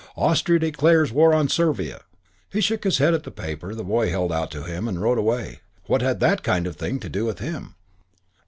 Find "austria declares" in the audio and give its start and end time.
0.15-1.11